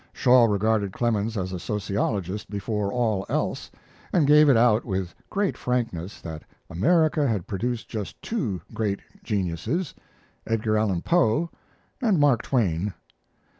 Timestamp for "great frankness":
5.29-6.19